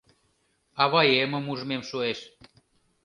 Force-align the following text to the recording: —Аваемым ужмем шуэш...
—Аваемым 0.83 1.45
ужмем 1.51 1.81
шуэш... 1.89 2.19